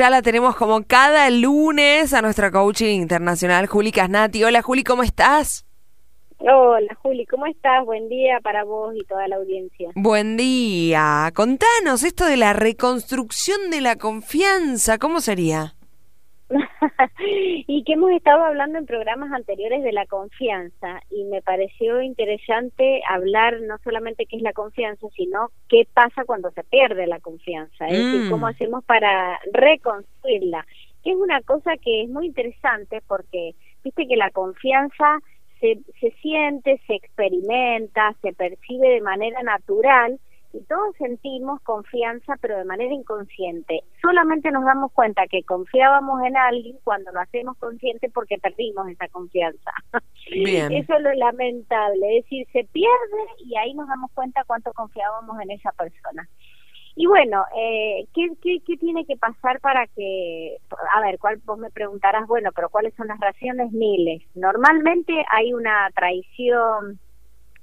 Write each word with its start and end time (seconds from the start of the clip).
ya 0.00 0.08
la 0.08 0.22
tenemos 0.22 0.56
como 0.56 0.82
cada 0.82 1.28
lunes 1.28 2.14
a 2.14 2.22
nuestra 2.22 2.50
coaching 2.50 3.02
internacional, 3.02 3.66
Juli 3.66 3.92
Casnati. 3.92 4.42
Hola 4.42 4.62
Juli, 4.62 4.82
¿cómo 4.82 5.02
estás? 5.02 5.66
Hola 6.38 6.96
Juli, 7.02 7.26
¿cómo 7.26 7.44
estás? 7.44 7.84
Buen 7.84 8.08
día 8.08 8.40
para 8.42 8.64
vos 8.64 8.94
y 8.96 9.04
toda 9.04 9.28
la 9.28 9.36
audiencia. 9.36 9.90
Buen 9.94 10.38
día. 10.38 11.30
Contanos 11.34 12.02
esto 12.02 12.24
de 12.24 12.38
la 12.38 12.54
reconstrucción 12.54 13.68
de 13.70 13.82
la 13.82 13.96
confianza, 13.96 14.96
¿cómo 14.96 15.20
sería? 15.20 15.74
y 17.66 17.84
que 17.84 17.92
hemos 17.92 18.10
estado 18.10 18.44
hablando 18.44 18.78
en 18.78 18.86
programas 18.86 19.32
anteriores 19.32 19.82
de 19.82 19.92
la 19.92 20.06
confianza 20.06 21.00
y 21.10 21.24
me 21.24 21.42
pareció 21.42 22.02
interesante 22.02 23.02
hablar 23.08 23.60
no 23.62 23.78
solamente 23.84 24.26
qué 24.26 24.36
es 24.36 24.42
la 24.42 24.52
confianza, 24.52 25.06
sino 25.14 25.50
qué 25.68 25.86
pasa 25.92 26.24
cuando 26.24 26.50
se 26.50 26.64
pierde 26.64 27.06
la 27.06 27.20
confianza, 27.20 27.86
es 27.86 27.98
decir, 27.98 28.30
cómo 28.30 28.46
mm. 28.46 28.50
hacemos 28.50 28.84
para 28.84 29.38
reconstruirla, 29.52 30.66
que 31.04 31.12
es 31.12 31.16
una 31.16 31.40
cosa 31.42 31.76
que 31.76 32.02
es 32.02 32.10
muy 32.10 32.26
interesante 32.26 33.00
porque 33.06 33.54
viste 33.84 34.06
que 34.06 34.16
la 34.16 34.30
confianza 34.30 35.20
se, 35.60 35.78
se 36.00 36.10
siente, 36.22 36.80
se 36.86 36.94
experimenta, 36.94 38.14
se 38.22 38.32
percibe 38.32 38.88
de 38.88 39.00
manera 39.00 39.42
natural 39.42 40.18
y 40.52 40.60
todos 40.64 40.96
sentimos 40.96 41.60
confianza, 41.62 42.34
pero 42.40 42.58
de 42.58 42.64
manera 42.64 42.92
inconsciente. 42.92 43.82
Solamente 44.02 44.50
nos 44.50 44.64
damos 44.64 44.92
cuenta 44.92 45.26
que 45.28 45.44
confiábamos 45.44 46.22
en 46.22 46.36
alguien 46.36 46.76
cuando 46.82 47.12
lo 47.12 47.20
hacemos 47.20 47.56
consciente 47.58 48.10
porque 48.10 48.38
perdimos 48.38 48.88
esa 48.88 49.08
confianza. 49.08 49.70
Eso 50.26 50.94
es 50.94 51.02
lo 51.02 51.12
lamentable, 51.14 52.18
es 52.18 52.24
decir, 52.24 52.46
se 52.52 52.64
pierde 52.64 53.22
y 53.44 53.56
ahí 53.56 53.74
nos 53.74 53.88
damos 53.88 54.10
cuenta 54.12 54.44
cuánto 54.44 54.72
confiábamos 54.72 55.40
en 55.40 55.52
esa 55.52 55.72
persona. 55.72 56.28
Y 56.96 57.06
bueno, 57.06 57.44
eh, 57.56 58.06
¿qué, 58.12 58.28
qué, 58.42 58.60
qué 58.66 58.76
tiene 58.76 59.06
que 59.06 59.16
pasar 59.16 59.60
para 59.60 59.86
que, 59.86 60.58
a 60.94 61.00
ver, 61.00 61.18
cuál, 61.18 61.40
vos 61.44 61.58
me 61.58 61.70
preguntarás, 61.70 62.26
bueno, 62.26 62.50
pero 62.54 62.68
¿cuáles 62.68 62.92
son 62.94 63.06
las 63.06 63.20
razones? 63.20 63.72
Miles. 63.72 64.22
Normalmente 64.34 65.24
hay 65.30 65.52
una 65.52 65.88
traición, 65.94 66.98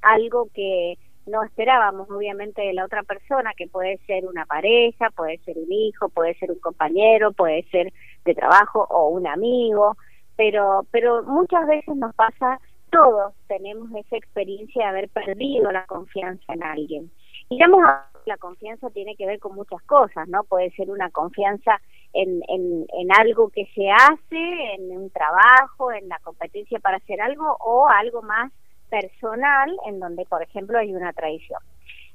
algo 0.02 0.48
que 0.54 0.98
no 1.28 1.44
esperábamos 1.44 2.10
obviamente 2.10 2.62
de 2.62 2.74
la 2.74 2.86
otra 2.86 3.04
persona, 3.04 3.54
que 3.56 3.68
puede 3.68 3.98
ser 4.08 4.26
una 4.26 4.46
pareja, 4.46 5.10
puede 5.12 5.38
ser 5.40 5.58
un 5.58 5.72
hijo, 5.72 6.10
puede 6.10 6.36
ser 6.36 6.52
un 6.52 6.60
compañero, 6.60 7.32
puede 7.32 7.64
ser 7.70 7.94
de 8.26 8.34
trabajo 8.34 8.88
o 8.90 9.10
un 9.10 9.28
amigo, 9.28 9.98
pero, 10.36 10.86
pero 10.92 11.24
muchas 11.24 11.68
veces 11.68 11.96
nos 11.96 12.16
pasa, 12.16 12.60
todos 12.90 13.34
tenemos 13.48 13.90
esa 13.96 14.18
experiencia 14.18 14.84
de 14.84 14.90
haber 14.90 15.10
perdido 15.10 15.72
la 15.72 15.86
confianza 15.86 16.54
en 16.54 16.64
alguien. 16.64 17.12
Y 17.50 17.60
la 17.60 18.38
confianza 18.38 18.90
tiene 18.90 19.16
que 19.16 19.26
ver 19.26 19.40
con 19.40 19.56
muchas 19.56 19.82
cosas, 19.84 20.28
¿no? 20.28 20.44
Puede 20.44 20.72
ser 20.72 20.90
una 20.90 21.10
confianza 21.12 21.80
en, 22.14 22.42
en, 22.50 22.86
en 22.94 23.12
algo 23.18 23.50
que 23.50 23.66
se 23.74 23.90
hace, 23.90 24.74
en 24.76 24.98
un 24.98 25.10
trabajo, 25.12 25.92
en 25.92 26.10
la 26.10 26.20
competencia 26.20 26.80
para 26.80 26.98
hacer 26.98 27.22
algo 27.22 27.58
o 27.60 27.88
algo 27.88 28.22
más 28.22 28.52
personal 28.90 29.76
en 29.86 30.00
donde, 30.00 30.26
por 30.26 30.42
ejemplo, 30.42 30.80
hay 30.80 30.94
una 30.94 31.14
traición. 31.14 31.60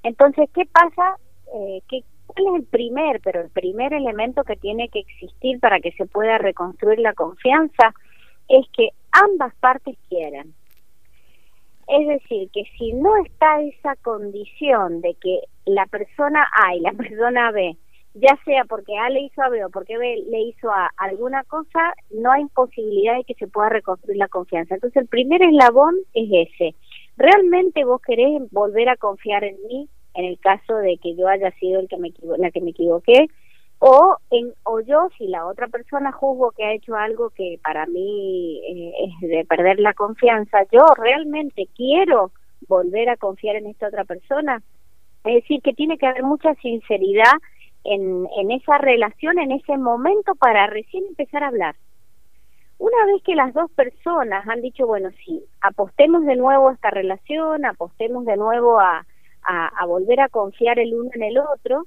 Entonces, 0.03 0.49
¿qué 0.55 0.67
pasa? 0.67 1.17
Eh, 1.55 1.83
¿qué, 1.89 2.03
¿Cuál 2.27 2.47
es 2.47 2.61
el 2.63 2.67
primer, 2.67 3.21
pero 3.21 3.41
el 3.41 3.51
primer 3.51 3.93
elemento 3.93 4.45
que 4.45 4.57
tiene 4.57 4.89
que 4.89 5.01
existir 5.01 5.61
para 5.61 5.81
que 5.81 5.93
se 5.93 6.07
pueda 6.07 6.39
reconstruir 6.39 6.99
la 6.99 7.15
confianza? 7.15 7.95
Es 8.49 8.67
que 8.73 8.91
ambas 9.13 9.55
partes 9.57 9.97
quieran. 10.09 10.55
Es 11.89 12.07
decir, 12.09 12.51
que 12.53 12.65
si 12.79 12.93
no 12.93 13.17
está 13.25 13.61
esa 13.61 13.97
condición 13.97 15.01
de 15.01 15.15
que 15.15 15.41
la 15.67 15.87
persona 15.87 16.49
A 16.65 16.75
y 16.75 16.81
la 16.81 16.93
persona 16.97 17.51
B 17.51 17.77
ya 18.15 18.39
sea 18.45 18.65
porque 18.65 18.97
A 18.99 19.09
le 19.09 19.21
hizo 19.23 19.43
a 19.43 19.49
B 19.49 19.65
o 19.65 19.71
porque 19.71 19.97
B 19.97 20.25
le 20.29 20.41
hizo 20.43 20.71
a 20.71 20.91
alguna 20.97 21.45
cosa, 21.45 21.95
no 22.11 22.31
hay 22.31 22.45
posibilidad 22.55 23.17
de 23.17 23.25
que 23.25 23.35
se 23.35 23.47
pueda 23.47 23.71
reconstruir 23.71 24.19
la 24.19 24.29
confianza. 24.29 24.75
Entonces 24.75 25.03
el 25.03 25.09
primer 25.09 25.43
eslabón 25.43 25.95
es 26.13 26.49
ese. 26.49 26.75
¿Realmente 27.17 27.85
vos 27.85 28.01
querés 28.03 28.51
volver 28.51 28.89
a 28.89 28.97
confiar 28.97 29.45
en 29.45 29.57
mí 29.67 29.89
en 30.15 30.25
el 30.27 30.39
caso 30.39 30.77
de 30.77 30.99
que 30.99 31.15
yo 31.17 31.29
haya 31.29 31.51
sido 31.53 31.81
el 31.81 31.89
que 31.89 31.97
me 31.97 32.13
la 32.39 32.51
que 32.51 32.61
me 32.61 32.71
equivoqué? 32.71 33.29
O, 33.79 34.17
en, 34.31 34.53
o 34.63 34.81
yo, 34.81 35.09
si 35.19 35.27
la 35.27 35.45
otra 35.45 35.67
persona 35.67 36.13
juzgo 36.13 36.53
que 36.53 36.65
ha 36.65 36.73
hecho 36.73 36.95
algo 36.95 37.31
que 37.31 37.59
para 37.65 37.85
mí 37.87 38.61
eh, 38.69 38.93
es 39.23 39.29
de 39.29 39.45
perder 39.45 39.81
la 39.81 39.93
confianza, 39.93 40.59
yo 40.71 40.85
realmente 40.97 41.67
quiero 41.75 42.31
volver 42.69 43.09
a 43.09 43.17
confiar 43.17 43.57
en 43.57 43.67
esta 43.67 43.89
otra 43.89 44.05
persona. 44.05 44.63
Es 45.25 45.35
decir, 45.35 45.63
que 45.63 45.73
tiene 45.73 45.99
que 45.99 46.07
haber 46.07 46.23
mucha 46.23 46.55
sinceridad 46.57 47.33
en, 47.85 48.27
en 48.37 48.51
esa 48.51 48.79
relación, 48.79 49.39
en 49.39 49.53
ese 49.53 49.77
momento, 49.77 50.35
para 50.35 50.67
recién 50.67 51.05
empezar 51.07 51.45
a 51.45 51.49
hablar. 51.49 51.75
Una 52.79 53.07
vez 53.07 53.23
que 53.23 53.37
las 53.37 53.55
dos 53.55 53.71
personas 53.71 54.47
han 54.49 54.61
dicho, 54.61 54.87
bueno, 54.87 55.11
sí, 55.25 55.45
apostemos 55.61 56.25
de 56.25 56.35
nuevo 56.35 56.69
a 56.69 56.73
esta 56.73 56.91
relación, 56.91 57.65
apostemos 57.65 58.25
de 58.25 58.37
nuevo 58.37 58.81
a, 58.81 59.07
a, 59.45 59.87
volver 59.87 60.21
a 60.21 60.29
confiar 60.29 60.79
el 60.79 60.95
uno 60.95 61.11
en 61.15 61.23
el 61.23 61.39
otro, 61.39 61.87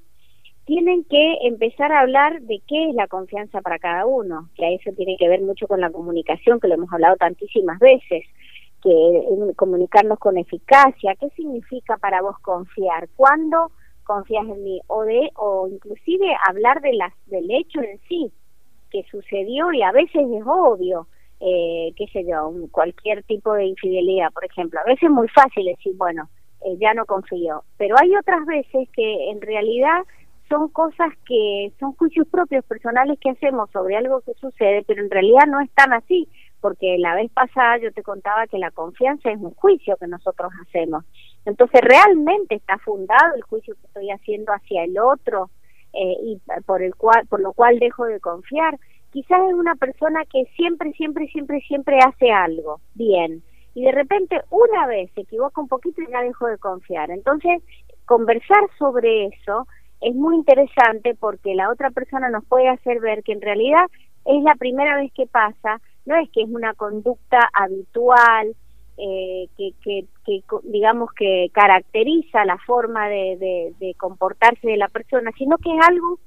tienen 0.66 1.04
que 1.04 1.40
empezar 1.44 1.92
a 1.92 2.00
hablar 2.00 2.42
de 2.42 2.62
qué 2.68 2.90
es 2.90 2.96
la 2.96 3.08
confianza 3.08 3.62
para 3.62 3.78
cada 3.78 4.06
uno, 4.06 4.50
que 4.56 4.66
a 4.66 4.72
eso 4.72 4.92
tiene 4.96 5.16
que 5.18 5.28
ver 5.28 5.42
mucho 5.42 5.68
con 5.68 5.82
la 5.82 5.92
comunicación, 5.92 6.60
que 6.60 6.68
lo 6.68 6.76
hemos 6.76 6.92
hablado 6.92 7.18
tantísimas 7.18 7.78
veces, 7.80 8.24
que 8.82 9.54
comunicarnos 9.56 10.18
con 10.18 10.38
eficacia, 10.38 11.16
qué 11.20 11.30
significa 11.32 11.98
para 11.98 12.22
vos 12.22 12.40
confiar, 12.40 13.10
cuándo 13.16 13.72
confías 14.06 14.46
en 14.46 14.64
mí 14.64 14.80
o 14.88 15.04
de 15.04 15.30
o 15.36 15.68
inclusive 15.68 16.34
hablar 16.48 16.82
de 16.82 16.94
las 16.94 17.14
del 17.26 17.50
hecho 17.52 17.82
en 17.82 18.00
sí 18.08 18.32
que 18.92 19.04
sucedió 19.12 19.74
y 19.74 19.82
a 19.82 19.92
veces 19.92 20.22
es 20.32 20.44
obvio 20.46 21.08
eh, 21.42 21.92
qué 21.98 22.08
sé 22.14 22.26
yo 22.26 22.54
cualquier 22.72 23.24
tipo 23.24 23.54
de 23.54 23.66
infidelidad 23.66 24.32
por 24.32 24.46
ejemplo. 24.46 24.80
A 24.80 24.86
veces 24.86 25.04
es 25.04 25.10
muy 25.10 25.28
fácil 25.30 25.66
decir 25.66 25.94
bueno 25.98 26.30
eh, 26.66 26.78
ya 26.80 26.94
no 26.94 27.06
confío 27.06 27.64
pero 27.78 27.96
hay 28.00 28.16
otras 28.16 28.46
veces 28.46 28.88
que 28.94 29.30
en 29.32 29.42
realidad 29.42 30.04
son 30.48 30.70
cosas 30.70 31.10
que 31.28 31.74
son 31.80 31.94
juicios 31.94 32.28
propios 32.28 32.64
personales 32.66 33.20
que 33.20 33.32
hacemos 33.32 33.70
sobre 33.72 33.98
algo 33.98 34.22
que 34.22 34.34
sucede 34.36 34.84
pero 34.88 35.04
en 35.04 35.10
realidad 35.10 35.48
no 35.48 35.60
están 35.60 35.92
así 35.92 36.30
porque 36.66 36.98
la 36.98 37.14
vez 37.14 37.32
pasada 37.32 37.78
yo 37.78 37.92
te 37.92 38.02
contaba 38.02 38.48
que 38.48 38.58
la 38.58 38.72
confianza 38.72 39.30
es 39.30 39.38
un 39.38 39.54
juicio 39.54 39.98
que 39.98 40.08
nosotros 40.08 40.52
hacemos. 40.64 41.06
Entonces, 41.46 41.80
¿realmente 41.80 42.56
está 42.56 42.80
fundado 42.80 43.36
el 43.36 43.44
juicio 43.44 43.76
que 43.76 43.86
estoy 43.86 44.10
haciendo 44.10 44.52
hacia 44.52 44.84
el 44.84 44.98
otro 44.98 45.52
eh, 45.94 46.16
y 46.24 46.42
por, 46.66 46.82
el 46.82 46.96
cual, 46.96 47.28
por 47.28 47.40
lo 47.40 47.54
cual 47.54 47.78
dejo 47.78 48.06
de 48.06 48.20
confiar? 48.20 48.80
Quizás 49.12 49.42
es 49.48 49.54
una 49.54 49.76
persona 49.76 50.26
que 50.26 50.46
siempre, 50.56 50.92
siempre, 50.94 51.28
siempre, 51.28 51.62
siempre 51.68 52.00
hace 52.00 52.32
algo 52.32 52.82
bien 52.96 53.44
y 53.76 53.84
de 53.84 53.92
repente 53.92 54.42
una 54.50 54.88
vez 54.88 55.12
se 55.14 55.22
equivoca 55.22 55.62
un 55.62 55.68
poquito 55.68 56.02
y 56.02 56.10
ya 56.10 56.24
dejo 56.24 56.48
de 56.48 56.58
confiar. 56.58 57.12
Entonces, 57.12 57.62
conversar 58.08 58.64
sobre 58.80 59.28
eso 59.28 59.68
es 60.02 60.16
muy 60.16 60.36
interesante 60.38 61.14
porque 61.14 61.54
la 61.54 61.70
otra 61.70 61.92
persona 61.92 62.32
nos 62.32 62.44
puede 62.46 62.70
hacer 62.70 63.02
ver 63.02 63.22
que 63.22 63.34
en 63.34 63.42
realidad 63.42 63.86
es 64.26 64.42
la 64.42 64.56
primera 64.56 64.96
vez 64.96 65.14
que 65.14 65.28
pasa, 65.28 65.80
no 66.06 66.16
es 66.16 66.30
que 66.32 66.42
es 66.42 66.50
una 66.50 66.74
conducta 66.74 67.50
habitual, 67.54 68.56
eh, 68.98 69.50
que, 69.58 69.74
que, 69.84 70.06
digamos 70.64 71.12
que 71.14 71.50
caracteriza 71.52 72.46
la 72.46 72.58
forma 72.60 73.10
de, 73.10 73.74
de, 73.78 73.94
comportarse 73.96 74.68
de 74.68 74.78
la 74.78 74.88
persona, 74.88 75.32
sino 75.38 75.58
que 75.58 75.76
es 75.76 75.86
algo, 75.86 76.18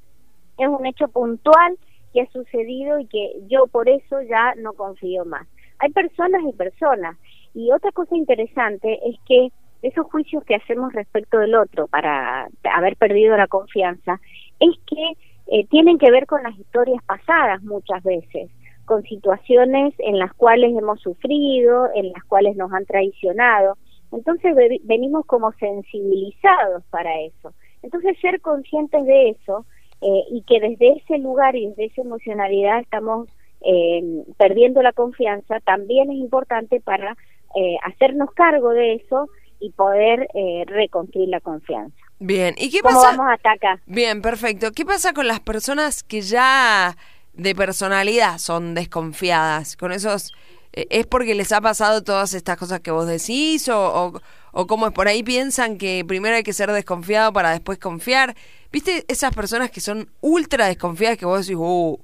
es 0.58 0.68
un 0.68 0.84
hecho 0.84 1.08
puntual 1.08 1.78
que 2.12 2.22
ha 2.22 2.30
sucedido 2.30 2.98
y 2.98 3.06
que 3.06 3.40
yo 3.48 3.66
por 3.68 3.88
eso 3.88 4.20
ya 4.22 4.54
no 4.56 4.74
confío 4.74 5.24
más. 5.24 5.46
Hay 5.78 5.90
personas 5.92 6.42
y 6.46 6.52
personas. 6.52 7.16
Y 7.54 7.72
otra 7.72 7.90
cosa 7.92 8.16
interesante 8.16 8.98
es 9.08 9.16
que 9.26 9.48
esos 9.80 10.06
juicios 10.06 10.44
que 10.44 10.56
hacemos 10.56 10.92
respecto 10.92 11.38
del 11.38 11.54
otro 11.54 11.86
para 11.86 12.48
haber 12.74 12.96
perdido 12.96 13.36
la 13.36 13.46
confianza, 13.46 14.20
es 14.60 14.76
que 14.86 15.12
eh, 15.46 15.66
tienen 15.68 15.98
que 15.98 16.10
ver 16.10 16.26
con 16.26 16.42
las 16.42 16.58
historias 16.58 17.02
pasadas 17.04 17.62
muchas 17.62 18.02
veces 18.02 18.50
con 18.88 19.02
situaciones 19.02 19.94
en 19.98 20.18
las 20.18 20.32
cuales 20.32 20.74
hemos 20.76 21.00
sufrido, 21.00 21.88
en 21.94 22.10
las 22.10 22.24
cuales 22.24 22.56
nos 22.56 22.72
han 22.72 22.86
traicionado. 22.86 23.76
Entonces 24.10 24.56
venimos 24.84 25.26
como 25.26 25.52
sensibilizados 25.52 26.82
para 26.90 27.20
eso. 27.20 27.52
Entonces 27.82 28.16
ser 28.20 28.40
conscientes 28.40 29.04
de 29.04 29.28
eso 29.30 29.66
eh, 30.00 30.24
y 30.30 30.42
que 30.42 30.58
desde 30.58 30.94
ese 30.94 31.18
lugar 31.18 31.54
y 31.54 31.66
desde 31.66 31.84
esa 31.84 32.00
emocionalidad 32.00 32.80
estamos 32.80 33.28
eh, 33.60 34.24
perdiendo 34.38 34.80
la 34.80 34.92
confianza 34.92 35.60
también 35.60 36.10
es 36.10 36.16
importante 36.16 36.80
para 36.80 37.14
eh, 37.56 37.76
hacernos 37.84 38.32
cargo 38.32 38.70
de 38.70 38.94
eso 38.94 39.28
y 39.60 39.70
poder 39.72 40.28
reconstruir 40.66 41.28
la 41.28 41.40
confianza. 41.40 41.96
Bien, 42.20 42.54
¿y 42.56 42.70
qué 42.70 42.78
¿Cómo 42.80 43.00
vamos 43.00 43.26
hasta 43.28 43.52
acá? 43.52 43.80
Bien, 43.86 44.22
perfecto. 44.22 44.70
¿Qué 44.72 44.84
pasa 44.84 45.12
con 45.12 45.26
las 45.26 45.40
personas 45.40 46.04
que 46.04 46.20
ya 46.20 46.96
de 47.38 47.54
personalidad 47.54 48.36
son 48.36 48.74
desconfiadas. 48.74 49.76
Con 49.76 49.92
esos, 49.92 50.34
eh, 50.74 50.86
¿es 50.90 51.06
porque 51.06 51.34
les 51.34 51.52
ha 51.52 51.62
pasado 51.62 52.04
todas 52.04 52.34
estas 52.34 52.58
cosas 52.58 52.80
que 52.80 52.90
vos 52.90 53.06
decís 53.06 53.68
o, 53.70 54.20
o 54.52 54.66
cómo 54.66 54.86
es 54.86 54.92
por 54.92 55.08
ahí 55.08 55.22
piensan 55.22 55.78
que 55.78 56.04
primero 56.06 56.36
hay 56.36 56.42
que 56.42 56.52
ser 56.52 56.70
desconfiado 56.72 57.32
para 57.32 57.50
después 57.50 57.78
confiar. 57.78 58.34
¿Viste 58.72 59.04
esas 59.08 59.34
personas 59.34 59.70
que 59.70 59.80
son 59.80 60.08
ultra 60.20 60.66
desconfiadas 60.66 61.16
que 61.16 61.26
vos 61.26 61.46
decís, 61.46 61.56
uh, 61.58 61.98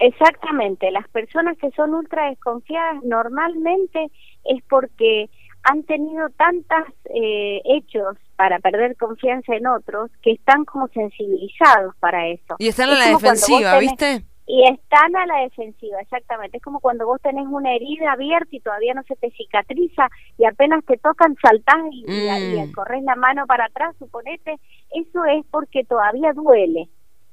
Exactamente, 0.00 0.90
las 0.90 1.08
personas 1.08 1.56
que 1.56 1.70
son 1.70 1.94
ultra 1.94 2.28
desconfiadas 2.28 3.02
normalmente 3.04 4.10
es 4.44 4.62
porque 4.68 5.30
han 5.64 5.82
tenido 5.84 6.28
tantos 6.30 6.94
eh, 7.06 7.60
hechos 7.64 8.16
para 8.36 8.58
perder 8.58 8.96
confianza 8.96 9.54
en 9.54 9.66
otros 9.66 10.10
que 10.22 10.32
están 10.32 10.64
como 10.64 10.88
sensibilizados 10.88 11.94
para 12.00 12.28
eso. 12.28 12.56
Y 12.58 12.68
están 12.68 12.90
a 12.90 12.98
la 12.98 13.08
defensiva, 13.08 13.78
¿viste? 13.78 14.24
Y 14.46 14.62
están 14.68 15.16
a 15.16 15.24
la 15.24 15.38
defensiva, 15.40 15.98
exactamente. 16.00 16.58
Es 16.58 16.62
como 16.62 16.80
cuando 16.80 17.06
vos 17.06 17.20
tenés 17.22 17.46
una 17.46 17.74
herida 17.74 18.12
abierta 18.12 18.48
y 18.50 18.60
todavía 18.60 18.92
no 18.92 19.02
se 19.04 19.16
te 19.16 19.30
cicatriza 19.30 20.10
y 20.36 20.44
apenas 20.44 20.84
te 20.84 20.98
tocan, 20.98 21.34
saltás 21.40 21.80
y, 21.90 22.04
y, 22.06 22.60
mm. 22.60 22.72
corres 22.72 23.02
la 23.04 23.16
mano 23.16 23.46
para 23.46 23.64
atrás, 23.66 23.96
suponete. 23.98 24.56
Eso 24.90 25.24
es 25.24 25.46
porque 25.50 25.84
todavía 25.84 26.34
duele. 26.34 26.90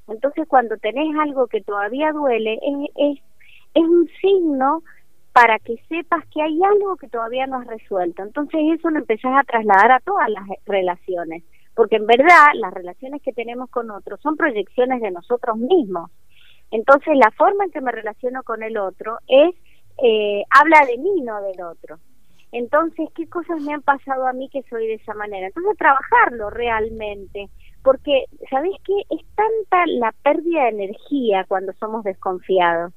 Entonces, 0.08 0.48
cuando 0.48 0.78
tenés 0.78 1.14
algo 1.20 1.48
que 1.48 1.60
todavía 1.60 2.12
duele, 2.12 2.54
es, 2.54 2.90
es, 2.96 3.18
es 3.74 3.82
un 3.82 4.08
signo 4.22 4.82
para 5.32 5.58
que 5.58 5.76
sepas 5.88 6.24
que 6.28 6.42
hay 6.42 6.58
algo 6.62 6.96
que 6.96 7.08
todavía 7.08 7.46
no 7.46 7.58
has 7.58 7.66
resuelto. 7.66 8.22
Entonces 8.22 8.60
eso 8.78 8.90
lo 8.90 8.98
empezás 8.98 9.32
a 9.34 9.44
trasladar 9.44 9.92
a 9.92 10.00
todas 10.00 10.28
las 10.28 10.44
relaciones, 10.66 11.42
porque 11.74 11.96
en 11.96 12.06
verdad 12.06 12.48
las 12.54 12.72
relaciones 12.72 13.22
que 13.22 13.32
tenemos 13.32 13.70
con 13.70 13.90
otros 13.90 14.20
son 14.20 14.36
proyecciones 14.36 15.00
de 15.00 15.10
nosotros 15.10 15.56
mismos. 15.56 16.10
Entonces 16.70 17.16
la 17.16 17.30
forma 17.32 17.64
en 17.64 17.70
que 17.70 17.80
me 17.80 17.92
relaciono 17.92 18.42
con 18.42 18.62
el 18.62 18.76
otro 18.76 19.18
es, 19.26 19.54
eh, 20.02 20.42
habla 20.50 20.86
de 20.86 20.98
mí, 20.98 21.22
no 21.22 21.40
del 21.42 21.62
otro. 21.62 21.98
Entonces, 22.50 23.08
¿qué 23.14 23.26
cosas 23.30 23.62
me 23.62 23.72
han 23.72 23.80
pasado 23.80 24.26
a 24.26 24.34
mí 24.34 24.50
que 24.50 24.62
soy 24.68 24.86
de 24.86 24.94
esa 24.94 25.14
manera? 25.14 25.46
Entonces, 25.46 25.74
trabajarlo 25.78 26.50
realmente, 26.50 27.48
porque, 27.82 28.26
¿sabés 28.50 28.74
qué? 28.84 28.92
Es 29.08 29.24
tanta 29.34 29.86
la 29.86 30.12
pérdida 30.22 30.64
de 30.64 30.68
energía 30.68 31.46
cuando 31.48 31.72
somos 31.80 32.04
desconfiados 32.04 32.92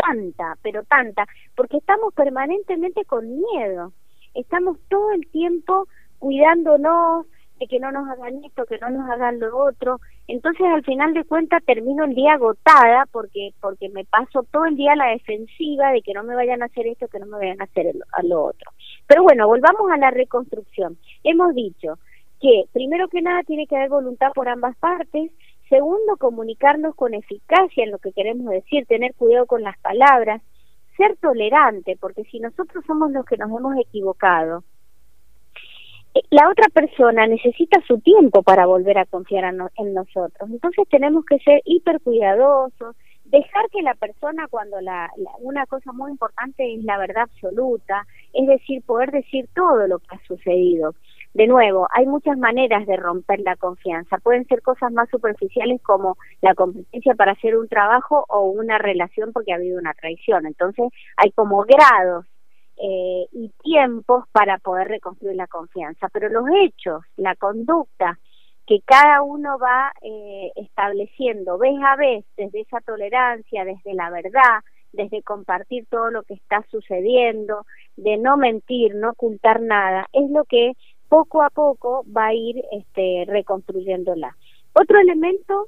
tanta, 0.00 0.56
pero 0.62 0.82
tanta, 0.84 1.26
porque 1.56 1.78
estamos 1.78 2.14
permanentemente 2.14 3.04
con 3.04 3.40
miedo, 3.40 3.92
estamos 4.34 4.78
todo 4.88 5.12
el 5.12 5.26
tiempo 5.30 5.88
cuidándonos 6.18 7.26
de 7.58 7.66
que 7.66 7.78
no 7.78 7.92
nos 7.92 8.08
hagan 8.08 8.42
esto, 8.44 8.64
que 8.64 8.78
no 8.78 8.88
nos 8.88 9.08
hagan 9.10 9.38
lo 9.38 9.56
otro, 9.56 10.00
entonces 10.26 10.66
al 10.66 10.82
final 10.84 11.12
de 11.12 11.24
cuentas 11.24 11.62
termino 11.64 12.04
el 12.04 12.14
día 12.14 12.34
agotada 12.34 13.04
porque 13.12 13.52
porque 13.60 13.88
me 13.90 14.04
paso 14.04 14.44
todo 14.50 14.64
el 14.64 14.76
día 14.76 14.92
a 14.92 14.96
la 14.96 15.10
defensiva 15.10 15.92
de 15.92 16.00
que 16.00 16.14
no 16.14 16.22
me 16.22 16.34
vayan 16.34 16.62
a 16.62 16.66
hacer 16.66 16.86
esto, 16.86 17.08
que 17.08 17.18
no 17.18 17.26
me 17.26 17.38
vayan 17.38 17.60
a 17.60 17.64
hacer 17.64 17.92
a 18.12 18.22
lo 18.22 18.44
otro. 18.44 18.70
Pero 19.06 19.22
bueno, 19.22 19.46
volvamos 19.46 19.90
a 19.92 19.98
la 19.98 20.10
reconstrucción. 20.10 20.96
Hemos 21.22 21.54
dicho 21.54 21.98
que 22.40 22.64
primero 22.72 23.08
que 23.08 23.20
nada 23.20 23.42
tiene 23.42 23.66
que 23.66 23.76
haber 23.76 23.90
voluntad 23.90 24.32
por 24.34 24.48
ambas 24.48 24.76
partes, 24.76 25.30
Segundo, 25.70 26.16
comunicarnos 26.18 26.96
con 26.96 27.14
eficacia 27.14 27.84
en 27.84 27.92
lo 27.92 27.98
que 27.98 28.12
queremos 28.12 28.50
decir, 28.50 28.86
tener 28.86 29.14
cuidado 29.14 29.46
con 29.46 29.62
las 29.62 29.78
palabras, 29.78 30.42
ser 30.96 31.16
tolerante, 31.18 31.96
porque 31.98 32.24
si 32.24 32.40
nosotros 32.40 32.84
somos 32.86 33.12
los 33.12 33.24
que 33.24 33.36
nos 33.36 33.48
hemos 33.56 33.76
equivocado, 33.78 34.64
eh, 36.14 36.22
la 36.30 36.50
otra 36.50 36.68
persona 36.74 37.28
necesita 37.28 37.80
su 37.86 38.00
tiempo 38.00 38.42
para 38.42 38.66
volver 38.66 38.98
a 38.98 39.06
confiar 39.06 39.54
en 39.76 39.94
nosotros. 39.94 40.50
Entonces 40.50 40.88
tenemos 40.90 41.24
que 41.24 41.38
ser 41.38 41.62
hiper 41.64 42.00
cuidadosos, 42.00 42.96
dejar 43.26 43.70
que 43.70 43.82
la 43.82 43.94
persona 43.94 44.48
cuando 44.50 44.80
la, 44.80 45.08
una 45.38 45.66
cosa 45.66 45.92
muy 45.92 46.10
importante 46.10 46.74
es 46.74 46.82
la 46.82 46.98
verdad 46.98 47.22
absoluta, 47.22 48.06
es 48.32 48.48
decir, 48.48 48.82
poder 48.82 49.12
decir 49.12 49.48
todo 49.54 49.86
lo 49.86 50.00
que 50.00 50.16
ha 50.16 50.26
sucedido 50.26 50.96
de 51.32 51.46
nuevo, 51.46 51.86
hay 51.90 52.06
muchas 52.06 52.36
maneras 52.38 52.86
de 52.86 52.96
romper 52.96 53.40
la 53.40 53.56
confianza. 53.56 54.18
Pueden 54.18 54.46
ser 54.46 54.62
cosas 54.62 54.92
más 54.92 55.08
superficiales 55.10 55.80
como 55.82 56.16
la 56.40 56.54
competencia 56.54 57.14
para 57.14 57.32
hacer 57.32 57.56
un 57.56 57.68
trabajo 57.68 58.24
o 58.28 58.50
una 58.50 58.78
relación 58.78 59.32
porque 59.32 59.52
ha 59.52 59.56
habido 59.56 59.78
una 59.78 59.94
traición. 59.94 60.46
Entonces, 60.46 60.86
hay 61.16 61.30
como 61.30 61.64
grados 61.64 62.26
eh, 62.76 63.26
y 63.32 63.50
tiempos 63.62 64.24
para 64.32 64.58
poder 64.58 64.88
reconstruir 64.88 65.36
la 65.36 65.46
confianza. 65.46 66.08
Pero 66.12 66.28
los 66.30 66.44
hechos, 66.62 67.04
la 67.16 67.36
conducta 67.36 68.18
que 68.66 68.80
cada 68.84 69.22
uno 69.22 69.58
va 69.58 69.92
eh, 70.02 70.50
estableciendo 70.56 71.58
vez 71.58 71.76
a 71.84 71.96
vez 71.96 72.24
desde 72.36 72.60
esa 72.60 72.80
tolerancia, 72.80 73.64
desde 73.64 73.94
la 73.94 74.10
verdad, 74.10 74.62
desde 74.92 75.22
compartir 75.22 75.86
todo 75.88 76.10
lo 76.10 76.22
que 76.22 76.34
está 76.34 76.64
sucediendo, 76.70 77.66
de 77.96 78.16
no 78.16 78.36
mentir, 78.36 78.94
no 78.94 79.10
ocultar 79.10 79.60
nada, 79.60 80.06
es 80.12 80.30
lo 80.30 80.44
que 80.44 80.72
poco 81.10 81.42
a 81.42 81.50
poco 81.50 82.04
va 82.16 82.28
a 82.28 82.34
ir 82.34 82.64
este, 82.70 83.24
reconstruyéndola. 83.26 84.36
Otro 84.72 84.98
elemento 84.98 85.66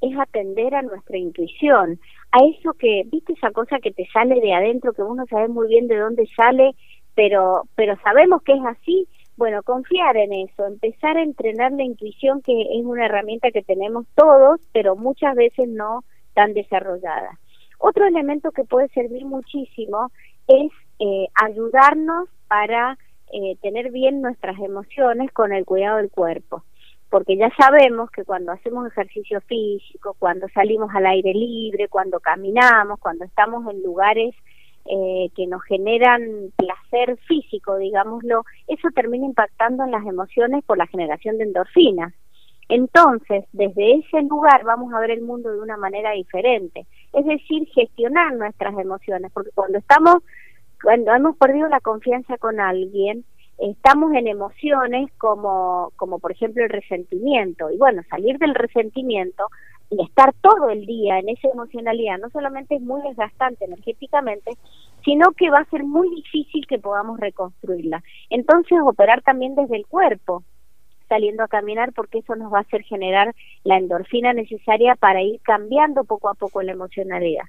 es 0.00 0.18
atender 0.18 0.74
a 0.74 0.82
nuestra 0.82 1.18
intuición, 1.18 2.00
a 2.32 2.38
eso 2.44 2.72
que, 2.72 3.04
viste 3.06 3.34
esa 3.34 3.52
cosa 3.52 3.78
que 3.78 3.92
te 3.92 4.08
sale 4.12 4.40
de 4.40 4.54
adentro, 4.54 4.94
que 4.94 5.02
uno 5.02 5.26
sabe 5.26 5.48
muy 5.48 5.68
bien 5.68 5.86
de 5.86 5.98
dónde 5.98 6.26
sale, 6.34 6.74
pero, 7.14 7.64
pero 7.76 7.96
sabemos 8.02 8.42
que 8.42 8.54
es 8.54 8.64
así, 8.64 9.06
bueno, 9.36 9.62
confiar 9.62 10.16
en 10.16 10.32
eso, 10.32 10.66
empezar 10.66 11.18
a 11.18 11.22
entrenar 11.22 11.72
la 11.72 11.84
intuición, 11.84 12.40
que 12.40 12.62
es 12.62 12.84
una 12.84 13.04
herramienta 13.04 13.50
que 13.50 13.62
tenemos 13.62 14.06
todos, 14.14 14.60
pero 14.72 14.96
muchas 14.96 15.36
veces 15.36 15.68
no 15.68 16.02
tan 16.34 16.54
desarrollada. 16.54 17.38
Otro 17.78 18.06
elemento 18.06 18.52
que 18.52 18.64
puede 18.64 18.88
servir 18.88 19.26
muchísimo 19.26 20.10
es 20.48 20.72
eh, 20.98 21.28
ayudarnos 21.34 22.28
para 22.48 22.96
eh, 23.32 23.56
tener 23.62 23.90
bien 23.90 24.20
nuestras 24.20 24.58
emociones 24.58 25.32
con 25.32 25.52
el 25.52 25.64
cuidado 25.64 25.96
del 25.96 26.10
cuerpo, 26.10 26.64
porque 27.08 27.36
ya 27.36 27.50
sabemos 27.58 28.10
que 28.10 28.24
cuando 28.24 28.52
hacemos 28.52 28.86
ejercicio 28.86 29.40
físico, 29.40 30.14
cuando 30.18 30.48
salimos 30.50 30.94
al 30.94 31.06
aire 31.06 31.32
libre, 31.32 31.88
cuando 31.88 32.20
caminamos, 32.20 33.00
cuando 33.00 33.24
estamos 33.24 33.66
en 33.72 33.82
lugares 33.82 34.34
eh, 34.84 35.30
que 35.34 35.46
nos 35.46 35.62
generan 35.62 36.52
placer 36.56 37.16
físico, 37.28 37.76
digámoslo, 37.76 38.44
eso 38.66 38.88
termina 38.94 39.24
impactando 39.24 39.84
en 39.84 39.92
las 39.92 40.04
emociones 40.06 40.62
por 40.64 40.76
la 40.76 40.86
generación 40.86 41.38
de 41.38 41.44
endorfinas. 41.44 42.12
Entonces, 42.68 43.44
desde 43.52 43.94
ese 43.94 44.22
lugar 44.22 44.64
vamos 44.64 44.92
a 44.92 45.00
ver 45.00 45.10
el 45.10 45.22
mundo 45.22 45.52
de 45.52 45.60
una 45.60 45.76
manera 45.76 46.10
diferente, 46.12 46.86
es 47.12 47.24
decir, 47.24 47.66
gestionar 47.74 48.34
nuestras 48.34 48.78
emociones, 48.78 49.30
porque 49.32 49.50
cuando 49.54 49.78
estamos 49.78 50.22
cuando 50.82 51.14
hemos 51.14 51.36
perdido 51.36 51.68
la 51.68 51.80
confianza 51.80 52.36
con 52.38 52.60
alguien, 52.60 53.24
estamos 53.58 54.12
en 54.14 54.26
emociones 54.26 55.10
como, 55.18 55.92
como 55.96 56.18
por 56.18 56.32
ejemplo 56.32 56.64
el 56.64 56.70
resentimiento. 56.70 57.70
Y 57.70 57.78
bueno, 57.78 58.02
salir 58.10 58.38
del 58.38 58.54
resentimiento 58.54 59.46
y 59.90 60.02
estar 60.02 60.32
todo 60.40 60.70
el 60.70 60.86
día 60.86 61.18
en 61.18 61.28
esa 61.28 61.48
emocionalidad 61.48 62.18
no 62.18 62.30
solamente 62.30 62.76
es 62.76 62.82
muy 62.82 63.02
desgastante 63.02 63.64
energéticamente, 63.64 64.52
sino 65.04 65.32
que 65.32 65.50
va 65.50 65.60
a 65.60 65.70
ser 65.70 65.84
muy 65.84 66.08
difícil 66.14 66.66
que 66.66 66.78
podamos 66.78 67.20
reconstruirla. 67.20 68.02
Entonces, 68.30 68.78
operar 68.84 69.22
también 69.22 69.54
desde 69.54 69.76
el 69.76 69.86
cuerpo, 69.86 70.44
saliendo 71.08 71.42
a 71.42 71.48
caminar, 71.48 71.92
porque 71.92 72.18
eso 72.18 72.34
nos 72.36 72.52
va 72.52 72.58
a 72.58 72.62
hacer 72.62 72.82
generar 72.84 73.34
la 73.64 73.76
endorfina 73.76 74.32
necesaria 74.32 74.94
para 74.94 75.20
ir 75.20 75.40
cambiando 75.42 76.04
poco 76.04 76.30
a 76.30 76.34
poco 76.34 76.62
la 76.62 76.72
emocionalidad. 76.72 77.44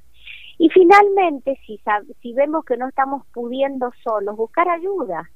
Y 0.58 0.70
finalmente, 0.70 1.60
si, 1.66 1.80
si 2.22 2.34
vemos 2.34 2.66
que 2.66 2.78
no 2.78 2.88
estamos 2.88 3.26
pudiendo 3.34 3.92
solos, 4.04 4.36
buscar 4.36 4.70
ayuda. 4.70 5.30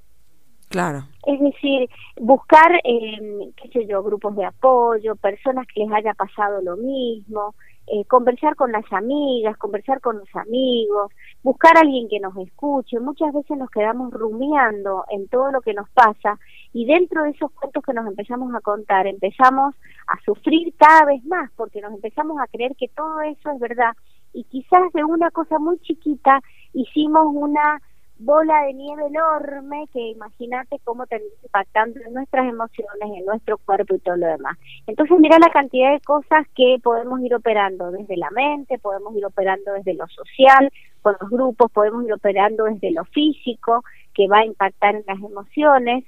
Claro. 0.69 1.03
Es 1.25 1.39
decir, 1.39 1.89
buscar, 2.19 2.71
eh, 2.83 3.51
qué 3.55 3.69
sé 3.69 3.87
yo, 3.87 4.03
grupos 4.03 4.35
de 4.35 4.45
apoyo, 4.45 5.15
personas 5.15 5.65
que 5.73 5.81
les 5.81 5.91
haya 5.93 6.13
pasado 6.13 6.61
lo 6.61 6.75
mismo, 6.75 7.55
eh, 7.89 8.03
conversar 8.05 8.57
con 8.57 8.73
las 8.73 8.83
amigas, 8.91 9.55
conversar 9.55 10.01
con 10.01 10.17
los 10.17 10.27
amigos, 10.35 11.09
buscar 11.41 11.77
a 11.77 11.81
alguien 11.81 12.09
que 12.09 12.19
nos 12.19 12.35
escuche. 12.35 12.99
Muchas 12.99 13.31
veces 13.33 13.57
nos 13.57 13.69
quedamos 13.69 14.11
rumiando 14.11 15.05
en 15.09 15.29
todo 15.29 15.51
lo 15.51 15.61
que 15.61 15.73
nos 15.73 15.89
pasa 15.91 16.37
y 16.73 16.85
dentro 16.85 17.23
de 17.23 17.29
esos 17.29 17.49
cuentos 17.53 17.81
que 17.83 17.93
nos 17.93 18.05
empezamos 18.05 18.53
a 18.53 18.59
contar 18.59 19.07
empezamos 19.07 19.73
a 20.07 20.19
sufrir 20.25 20.73
cada 20.75 21.05
vez 21.05 21.23
más 21.23 21.49
porque 21.55 21.79
nos 21.79 21.93
empezamos 21.93 22.41
a 22.41 22.47
creer 22.47 22.75
que 22.75 22.89
todo 22.89 23.21
eso 23.21 23.51
es 23.51 23.59
verdad 23.59 23.93
y 24.37 24.43
quizás 24.43 24.93
de 24.93 25.03
una 25.03 25.31
cosa 25.31 25.57
muy 25.57 25.79
chiquita 25.79 26.41
hicimos 26.71 27.25
una 27.33 27.81
bola 28.19 28.61
de 28.65 28.73
nieve 28.73 29.07
enorme 29.07 29.85
que 29.91 29.99
imagínate 30.09 30.79
cómo 30.83 31.07
termina 31.07 31.33
impactando 31.43 31.99
en 32.05 32.13
nuestras 32.13 32.47
emociones, 32.47 33.17
en 33.17 33.25
nuestro 33.25 33.57
cuerpo 33.57 33.95
y 33.95 33.99
todo 33.99 34.15
lo 34.15 34.27
demás. 34.27 34.55
Entonces 34.85 35.17
mira 35.19 35.39
la 35.39 35.49
cantidad 35.49 35.91
de 35.91 36.01
cosas 36.01 36.45
que 36.55 36.77
podemos 36.83 37.19
ir 37.21 37.33
operando 37.33 37.89
desde 37.91 38.15
la 38.15 38.29
mente, 38.29 38.77
podemos 38.77 39.15
ir 39.15 39.25
operando 39.25 39.73
desde 39.73 39.95
lo 39.95 40.07
social, 40.07 40.71
con 41.01 41.15
los 41.19 41.29
grupos, 41.31 41.71
podemos 41.71 42.05
ir 42.05 42.13
operando 42.13 42.65
desde 42.65 42.91
lo 42.91 43.05
físico, 43.05 43.83
que 44.13 44.27
va 44.27 44.39
a 44.39 44.45
impactar 44.45 44.95
en 44.95 45.03
las 45.07 45.17
emociones, 45.17 46.03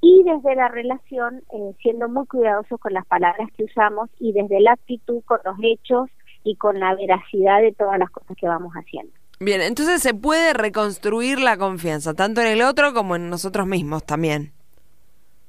y 0.00 0.22
desde 0.24 0.54
la 0.54 0.68
relación, 0.68 1.42
eh, 1.52 1.74
siendo 1.80 2.08
muy 2.08 2.26
cuidadosos 2.26 2.78
con 2.80 2.92
las 2.92 3.06
palabras 3.06 3.48
que 3.56 3.64
usamos 3.64 4.10
y 4.18 4.32
desde 4.32 4.60
la 4.60 4.72
actitud 4.72 5.22
con 5.24 5.38
los 5.44 5.56
hechos 5.62 6.10
y 6.44 6.56
con 6.56 6.80
la 6.80 6.94
veracidad 6.94 7.60
de 7.60 7.72
todas 7.72 7.98
las 7.98 8.10
cosas 8.10 8.36
que 8.36 8.46
vamos 8.46 8.72
haciendo. 8.74 9.12
Bien, 9.40 9.60
entonces 9.60 10.00
se 10.02 10.14
puede 10.14 10.52
reconstruir 10.52 11.40
la 11.40 11.56
confianza, 11.56 12.14
tanto 12.14 12.40
en 12.40 12.46
el 12.46 12.62
otro 12.62 12.94
como 12.94 13.16
en 13.16 13.28
nosotros 13.28 13.66
mismos 13.66 14.04
también. 14.04 14.52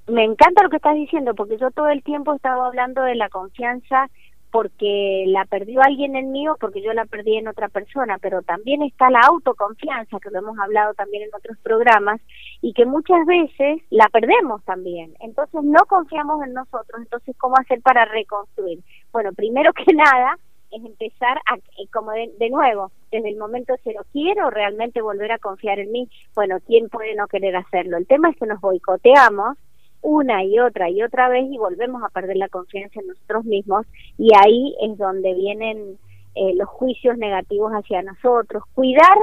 Me 0.07 0.23
encanta 0.23 0.63
lo 0.63 0.69
que 0.69 0.77
estás 0.77 0.95
diciendo, 0.95 1.33
porque 1.35 1.57
yo 1.57 1.71
todo 1.71 1.89
el 1.89 2.03
tiempo 2.03 2.33
he 2.33 2.35
estado 2.35 2.63
hablando 2.63 3.03
de 3.03 3.15
la 3.15 3.29
confianza 3.29 4.09
porque 4.53 5.23
la 5.27 5.45
perdió 5.45 5.81
alguien 5.81 6.15
en 6.15 6.31
mí 6.31 6.47
o 6.47 6.55
porque 6.57 6.83
yo 6.83 6.93
la 6.93 7.05
perdí 7.05 7.37
en 7.37 7.47
otra 7.47 7.69
persona, 7.69 8.19
pero 8.21 8.43
también 8.43 8.83
está 8.83 9.09
la 9.09 9.21
autoconfianza, 9.21 10.19
que 10.19 10.29
lo 10.29 10.39
hemos 10.39 10.59
hablado 10.59 10.93
también 10.93 11.23
en 11.23 11.35
otros 11.35 11.57
programas, 11.63 12.21
y 12.61 12.71
que 12.73 12.85
muchas 12.85 13.25
veces 13.25 13.81
la 13.89 14.07
perdemos 14.09 14.63
también. 14.63 15.15
Entonces 15.21 15.63
no 15.63 15.83
confiamos 15.87 16.45
en 16.45 16.53
nosotros, 16.53 17.01
entonces 17.01 17.35
¿cómo 17.39 17.55
hacer 17.57 17.81
para 17.81 18.05
reconstruir? 18.05 18.79
Bueno, 19.11 19.33
primero 19.33 19.73
que 19.73 19.91
nada 19.95 20.37
es 20.75 20.85
empezar 20.85 21.37
a, 21.45 21.55
eh, 21.55 21.87
como 21.91 22.11
de, 22.11 22.31
de 22.39 22.49
nuevo, 22.49 22.91
desde 23.11 23.29
el 23.29 23.37
momento 23.37 23.73
cero, 23.83 24.03
¿quiero 24.11 24.49
realmente 24.49 25.01
volver 25.01 25.31
a 25.31 25.39
confiar 25.39 25.79
en 25.79 25.91
mí? 25.91 26.09
Bueno, 26.35 26.57
¿quién 26.65 26.89
puede 26.89 27.15
no 27.15 27.27
querer 27.27 27.55
hacerlo? 27.55 27.97
El 27.97 28.07
tema 28.07 28.29
es 28.29 28.37
que 28.37 28.45
nos 28.45 28.59
boicoteamos 28.61 29.57
una 30.03 30.43
y 30.43 30.59
otra 30.59 30.89
y 30.89 31.01
otra 31.01 31.29
vez 31.29 31.45
y 31.49 31.57
volvemos 31.57 32.03
a 32.03 32.09
perder 32.09 32.37
la 32.37 32.49
confianza 32.49 32.99
en 32.99 33.07
nosotros 33.07 33.45
mismos 33.45 33.87
y 34.17 34.29
ahí 34.35 34.75
es 34.81 34.97
donde 34.97 35.33
vienen 35.33 35.97
eh, 36.35 36.53
los 36.55 36.67
juicios 36.67 37.17
negativos 37.17 37.71
hacia 37.71 38.01
nosotros. 38.01 38.63
Cuidar, 38.73 39.17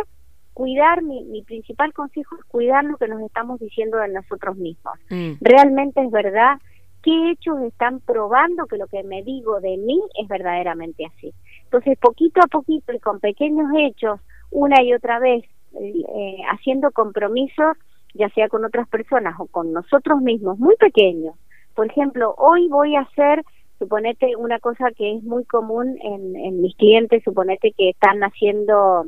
cuidar, 0.55 1.03
mi, 1.03 1.23
mi, 1.25 1.43
principal 1.43 1.93
consejo 1.93 2.37
es 2.37 2.45
cuidar 2.45 2.85
lo 2.85 2.97
que 2.97 3.09
nos 3.09 3.21
estamos 3.21 3.61
diciendo 3.61 3.99
de 3.99 4.09
nosotros 4.09 4.57
mismos. 4.57 4.95
Mm. 5.11 5.33
Realmente 5.41 6.03
es 6.03 6.11
verdad, 6.11 6.59
qué 7.03 7.31
hechos 7.31 7.61
están 7.63 8.01
probando 8.01 8.67
que 8.67 8.77
lo 8.77 8.87
que 8.87 9.03
me 9.03 9.23
digo 9.23 9.61
de 9.61 9.77
mí 9.77 10.01
es 10.21 10.29
verdaderamente 10.29 11.07
así. 11.07 11.33
Entonces, 11.65 11.99
poquito 11.99 12.41
a 12.43 12.49
poquito 12.49 12.93
y 12.93 12.99
con 12.99 13.21
pequeños 13.21 13.69
hechos, 13.79 14.21
una 14.51 14.83
y 14.83 14.93
otra 14.93 15.19
vez, 15.19 15.45
eh, 15.81 16.37
haciendo 16.51 16.91
compromisos, 16.91 17.77
ya 18.15 18.29
sea 18.31 18.49
con 18.49 18.65
otras 18.65 18.89
personas 18.89 19.35
o 19.39 19.47
con 19.47 19.73
nosotros 19.73 20.21
mismos, 20.21 20.59
muy 20.59 20.75
pequeños. 20.77 21.37
Por 21.75 21.87
ejemplo, 21.87 22.35
hoy 22.37 22.69
voy 22.69 22.97
a 22.97 23.03
hacer, 23.03 23.43
suponete 23.79 24.37
una 24.37 24.59
cosa 24.59 24.91
que 24.97 25.17
es 25.17 25.23
muy 25.23 25.45
común 25.45 25.97
en, 26.03 26.37
en 26.37 26.61
mis 26.61 26.75
clientes, 26.77 27.23
suponete 27.23 27.73
que 27.73 27.91
están 27.91 28.21
haciendo 28.23 29.07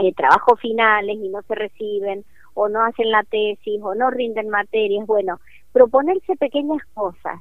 eh, 0.00 0.12
trabajos 0.14 0.60
finales 0.60 1.16
y 1.16 1.28
no 1.28 1.42
se 1.42 1.54
reciben, 1.54 2.24
o 2.54 2.68
no 2.68 2.84
hacen 2.84 3.10
la 3.10 3.22
tesis, 3.24 3.80
o 3.82 3.94
no 3.94 4.10
rinden 4.10 4.48
materias. 4.48 5.06
Bueno, 5.06 5.40
proponerse 5.72 6.36
pequeñas 6.36 6.82
cosas, 6.94 7.40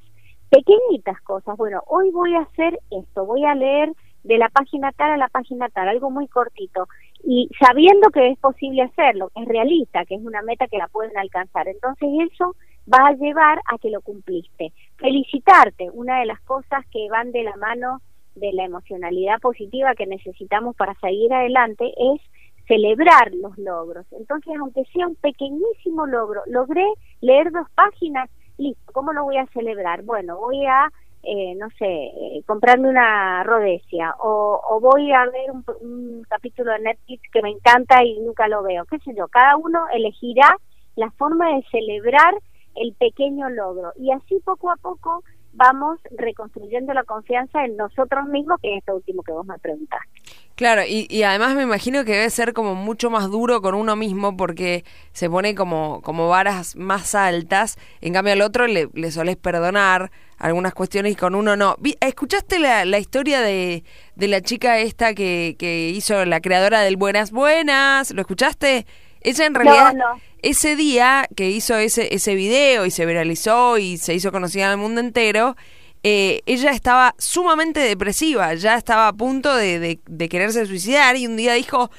pequeñitas 0.50 1.22
cosas. 1.22 1.56
Bueno, 1.58 1.82
hoy 1.88 2.12
voy 2.12 2.36
a 2.36 2.42
hacer 2.42 2.80
esto, 2.92 3.26
voy 3.26 3.46
a 3.46 3.56
leer 3.56 3.94
de 4.24 4.38
la 4.38 4.50
página 4.50 4.92
tal 4.92 5.12
a 5.12 5.18
la 5.18 5.28
página 5.28 5.70
tal, 5.70 5.88
algo 5.88 6.10
muy 6.10 6.28
cortito 6.28 6.88
y 7.24 7.50
sabiendo 7.60 8.10
que 8.10 8.30
es 8.30 8.40
posible 8.40 8.84
hacerlo, 8.84 9.30
que 9.34 9.42
es 9.42 9.48
realista, 9.48 10.06
que 10.06 10.16
es 10.16 10.22
una 10.22 10.42
meta 10.42 10.68
que 10.68 10.78
la 10.78 10.88
pueden 10.88 11.18
alcanzar. 11.18 11.68
Entonces 11.68 12.10
eso 12.32 12.56
va 12.92 13.08
a 13.08 13.14
llevar 13.14 13.60
a 13.72 13.78
que 13.78 13.90
lo 13.90 14.02
cumpliste. 14.02 14.74
Felicitarte, 14.98 15.90
una 15.92 16.20
de 16.20 16.26
las 16.26 16.42
cosas 16.42 16.86
que 16.92 17.08
van 17.10 17.32
de 17.32 17.44
la 17.44 17.56
mano 17.56 18.02
de 18.36 18.52
la 18.54 18.66
emocionalidad 18.66 19.40
positiva 19.40 19.96
que 19.96 20.08
necesitamos 20.08 20.76
para 20.76 20.96
seguir 20.96 21.32
adelante 21.34 21.94
es 21.98 22.22
celebrar 22.68 23.34
los 23.36 23.58
logros. 23.58 24.06
Entonces, 24.12 24.54
aunque 24.60 24.84
sea 24.94 25.08
un 25.08 25.16
pequeñísimo 25.16 26.06
logro, 26.06 26.42
logré 26.48 26.86
leer 27.22 27.52
dos 27.52 27.68
páginas, 27.76 28.30
listo, 28.58 28.92
¿cómo 28.94 29.14
lo 29.14 29.24
voy 29.24 29.38
a 29.38 29.48
celebrar? 29.48 30.04
Bueno, 30.04 30.38
voy 30.38 30.66
a 30.66 30.90
eh, 31.26 31.56
no 31.56 31.70
sé, 31.80 31.86
eh, 31.86 32.44
comprarme 32.46 32.90
una 32.90 33.46
rodesia 33.46 34.14
o, 34.20 34.62
o 34.70 34.82
voy 34.82 35.10
a 35.14 35.24
ver 35.28 35.52
un, 35.52 35.64
un, 35.80 36.24
capítulo 36.28 36.74
de 36.74 36.80
Netflix 36.80 37.22
que 37.32 37.42
me 37.42 37.50
encanta 37.50 38.04
y 38.04 38.20
nunca 38.20 38.50
lo 38.50 38.62
veo, 38.62 38.84
qué 38.86 39.00
sé 39.00 39.14
yo, 39.16 39.30
cada 39.30 39.56
uno 39.56 39.86
elegirá 39.94 40.54
la 40.98 41.10
forma 41.12 41.56
de 41.56 41.64
celebrar 41.72 42.36
el 42.76 42.94
pequeño 42.96 43.50
logro 43.50 43.94
y 43.96 44.12
así 44.12 44.42
poco 44.44 44.70
a 44.70 44.76
poco 44.76 45.24
vamos 45.54 46.00
reconstruyendo 46.18 46.94
la 46.94 47.04
confianza 47.04 47.64
en 47.66 47.78
nosotros 47.78 48.26
mismos, 48.28 48.60
que 48.62 48.74
es 48.74 48.80
esto 48.80 48.96
último 48.96 49.24
que 49.24 49.32
vos 49.32 49.46
me 49.46 49.58
preguntaste. 49.60 50.10
Claro, 50.56 50.84
y, 50.88 51.08
y, 51.10 51.24
además 51.24 51.56
me 51.56 51.64
imagino 51.64 52.06
que 52.06 52.12
debe 52.12 52.30
ser 52.30 52.54
como 52.54 52.76
mucho 52.76 53.10
más 53.10 53.30
duro 53.32 53.62
con 53.62 53.74
uno 53.74 53.96
mismo 53.96 54.38
porque 54.38 54.86
se 55.12 55.28
pone 55.28 55.56
como, 55.56 56.02
como 56.04 56.30
varas 56.30 56.76
más 56.76 57.16
altas, 57.16 57.78
en 58.02 58.14
cambio 58.14 58.34
al 58.34 58.42
otro 58.42 58.68
le, 58.68 58.88
le 58.94 59.10
solés 59.10 59.36
perdonar 59.36 60.12
algunas 60.38 60.74
cuestiones 60.74 61.14
y 61.14 61.16
con 61.16 61.34
uno 61.34 61.56
no. 61.56 61.78
¿Escuchaste 62.00 62.60
la, 62.60 62.86
la 62.86 63.00
historia 63.00 63.42
de, 63.42 63.84
de 64.16 64.28
la 64.28 64.42
chica 64.42 64.78
esta 64.78 65.16
que, 65.16 65.56
que 65.58 65.90
hizo 65.90 66.24
la 66.26 66.40
creadora 66.40 66.82
del 66.82 66.98
Buenas 66.98 67.32
Buenas? 67.32 68.12
¿Lo 68.12 68.22
escuchaste? 68.22 68.86
Ella 69.24 69.46
en 69.46 69.56
realidad, 69.56 69.94
no, 69.94 70.16
no. 70.16 70.22
ese 70.42 70.76
día 70.76 71.28
que 71.36 71.50
hizo 71.50 71.76
ese, 71.76 72.14
ese 72.14 72.36
video 72.36 72.86
y 72.86 72.92
se 72.92 73.06
viralizó 73.06 73.78
y 73.78 73.98
se 73.98 74.14
hizo 74.14 74.32
conocida 74.32 74.66
en 74.66 74.72
el 74.72 74.78
mundo 74.78 75.02
entero, 75.02 75.56
eh, 76.04 76.42
ella 76.46 76.72
estaba 76.72 77.16
sumamente 77.18 77.80
depresiva, 77.80 78.54
ya 78.56 78.76
estaba 78.76 79.08
a 79.08 79.14
punto 79.14 79.56
de, 79.56 79.80
de, 79.80 80.00
de 80.06 80.30
quererse 80.30 80.66
suicidar 80.66 81.16
y 81.16 81.28
un 81.28 81.38
día 81.38 81.54
dijo, 81.54 81.90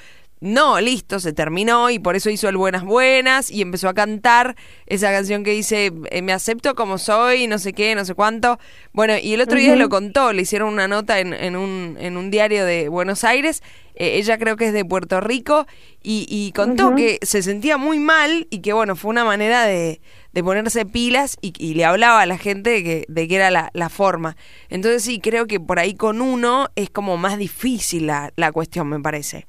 no, 0.41 0.81
listo, 0.81 1.21
se 1.21 1.33
terminó 1.33 1.88
y 1.91 1.99
por 1.99 2.17
eso 2.17 2.29
hizo 2.29 2.49
el 2.49 2.57
Buenas 2.57 2.85
Buenas 2.85 3.50
y 3.50 3.62
empezó 3.62 3.88
a 3.88 3.95
cantar 3.95 4.57
esa 4.87 5.11
canción 5.11 5.43
que 5.43 5.53
dice 5.53 5.91
eh, 6.11 6.23
me 6.23 6.33
acepto 6.33 6.75
como 6.75 6.99
soy, 6.99 7.47
no 7.47 7.59
sé 7.59 7.73
qué, 7.73 7.95
no 7.95 8.05
sé 8.05 8.14
cuánto. 8.14 8.59
Bueno, 8.93 9.14
y 9.17 9.33
el 9.33 9.41
otro 9.41 9.57
uh 9.57 9.61
-huh. 9.61 9.64
día 9.64 9.76
lo 9.76 9.88
contó, 9.88 10.33
le 10.33 10.43
hicieron 10.43 10.73
una 10.73 10.87
nota 10.87 11.21
en, 11.21 11.33
en, 11.33 11.57
un, 11.57 11.97
en 11.99 12.17
un 12.17 12.31
diario 12.31 12.67
de 12.67 12.88
Buenos 12.88 13.25
Aires, 13.25 13.62
eh, 13.95 14.19
ella 14.19 14.37
creo 14.38 14.57
que 14.57 14.67
es 14.67 14.73
de 14.73 14.85
Puerto 14.85 15.21
Rico 15.21 15.67
y, 16.03 16.26
y 16.29 16.53
contó 16.53 16.88
uh 16.88 16.91
-huh. 16.91 16.97
que 16.97 17.19
se 17.23 17.43
sentía 17.43 17.79
muy 17.79 17.99
mal 17.99 18.47
y 18.50 18.59
que 18.59 18.73
bueno, 18.73 18.97
fue 18.97 19.11
una 19.11 19.25
manera 19.25 19.64
de, 19.64 20.00
de 20.33 20.45
ponerse 20.45 20.85
pilas 20.85 21.38
y, 21.41 21.55
y, 21.59 21.75
le 21.75 21.85
hablaba 21.85 22.21
a 22.21 22.26
la 22.26 22.37
gente 22.37 22.71
de 22.71 22.83
que, 22.83 23.05
de 23.09 23.29
que 23.29 23.37
era 23.37 23.50
la, 23.50 23.71
la, 23.73 23.88
forma. 23.88 24.37
Entonces 24.69 25.05
sí, 25.05 25.21
creo 25.21 25.47
que 25.47 25.61
por 25.61 25.79
ahí 25.79 25.95
con 25.95 26.21
uno 26.21 26.69
es 26.75 26.91
como 26.91 27.17
más 27.17 27.38
difícil 27.38 28.09
la, 28.09 28.33
la 28.37 28.50
cuestión, 28.53 28.88
me 28.88 29.00
parece. 29.00 29.47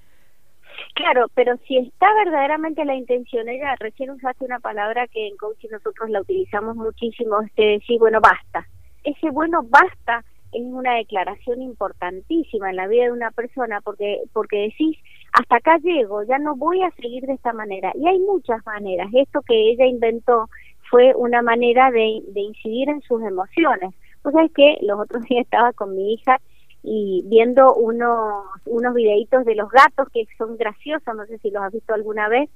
Claro, 0.95 1.27
pero 1.35 1.57
si 1.67 1.77
está 1.77 2.07
verdaderamente 2.23 2.85
la 2.85 2.95
intención, 2.95 3.49
ella 3.49 3.75
recién 3.79 4.11
usaste 4.11 4.45
una 4.45 4.59
palabra 4.59 5.07
que 5.07 5.27
en 5.27 5.35
coaching 5.35 5.67
nosotros 5.69 6.09
la 6.09 6.21
utilizamos 6.21 6.77
muchísimo, 6.77 7.41
es 7.41 7.53
de 7.55 7.65
decir, 7.79 7.99
bueno, 7.99 8.21
basta. 8.21 8.65
Ese 9.03 9.29
bueno, 9.29 9.61
basta 9.63 10.23
es 10.53 10.61
una 10.63 10.95
declaración 10.95 11.61
importantísima 11.61 12.69
en 12.69 12.77
la 12.77 12.87
vida 12.87 13.03
de 13.05 13.11
una 13.11 13.31
persona 13.31 13.81
porque 13.81 14.21
porque 14.31 14.57
decís 14.69 14.97
hasta 15.33 15.57
acá 15.57 15.77
llego 15.79 16.23
ya 16.23 16.37
no 16.39 16.55
voy 16.55 16.81
a 16.81 16.91
seguir 16.91 17.25
de 17.25 17.33
esta 17.33 17.51
manera 17.51 17.91
y 17.93 18.07
hay 18.07 18.19
muchas 18.19 18.65
maneras. 18.65 19.09
Esto 19.13 19.41
que 19.41 19.71
ella 19.71 19.85
inventó 19.85 20.49
fue 20.89 21.13
una 21.15 21.41
manera 21.41 21.91
de, 21.91 22.21
de 22.29 22.39
incidir 22.39 22.89
en 22.89 23.01
sus 23.01 23.21
emociones. 23.21 23.93
Pues 24.23 24.33
sabes 24.33 24.51
que 24.53 24.77
los 24.81 24.97
otros 24.99 25.23
días 25.25 25.43
estaba 25.43 25.73
con 25.73 25.93
mi 25.93 26.13
hija 26.13 26.39
y 26.85 27.23
viendo 27.25 27.73
unos 27.73 28.45
unos 28.65 28.93
videitos 28.93 29.43
de 29.43 29.55
los 29.55 29.69
gatos 29.71 30.07
que 30.13 30.25
son 30.37 30.55
graciosos, 30.55 31.15
no 31.15 31.25
sé 31.25 31.39
si 31.39 31.49
los 31.49 31.63
has 31.63 31.73
visto 31.73 31.93
alguna 31.93 32.29
vez. 32.29 32.49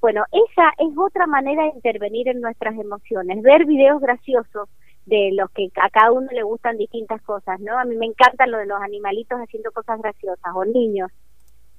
Bueno, 0.00 0.24
esa 0.32 0.70
es 0.78 0.96
otra 0.96 1.26
manera 1.26 1.64
de 1.64 1.70
intervenir 1.74 2.28
en 2.28 2.40
nuestras 2.40 2.78
emociones, 2.78 3.42
ver 3.42 3.66
videos 3.66 4.00
graciosos 4.00 4.68
de 5.06 5.30
los 5.32 5.50
que 5.50 5.68
a 5.80 5.90
cada 5.90 6.12
uno 6.12 6.28
le 6.32 6.42
gustan 6.42 6.78
distintas 6.78 7.20
cosas, 7.22 7.60
¿no? 7.60 7.78
A 7.78 7.84
mí 7.84 7.96
me 7.96 8.06
encantan 8.06 8.50
lo 8.50 8.58
de 8.58 8.66
los 8.66 8.80
animalitos 8.80 9.38
haciendo 9.40 9.72
cosas 9.72 10.00
graciosas 10.00 10.52
o 10.54 10.64
niños. 10.64 11.10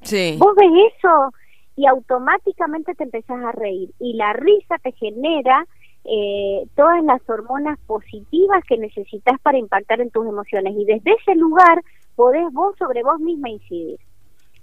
Sí. 0.01 0.35
Vos 0.37 0.55
ves 0.55 0.71
eso 0.97 1.33
y 1.75 1.87
automáticamente 1.87 2.93
te 2.95 3.05
empezás 3.05 3.43
a 3.43 3.51
reír 3.51 3.91
y 3.99 4.13
la 4.13 4.33
risa 4.33 4.77
te 4.83 4.91
genera 4.91 5.65
eh, 6.05 6.63
todas 6.75 7.03
las 7.03 7.21
hormonas 7.29 7.79
positivas 7.87 8.63
que 8.67 8.77
necesitas 8.77 9.39
para 9.41 9.57
impactar 9.57 10.01
en 10.01 10.11
tus 10.11 10.27
emociones 10.27 10.73
y 10.77 10.85
desde 10.85 11.13
ese 11.13 11.35
lugar 11.35 11.81
podés 12.15 12.51
vos 12.51 12.75
sobre 12.77 13.03
vos 13.03 13.19
misma 13.19 13.49
incidir. 13.49 13.99